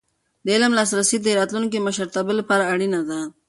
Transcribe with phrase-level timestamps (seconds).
[0.43, 3.19] د علم لاسرسی د راتلونکي مشرتابه لپاره اړینه ده.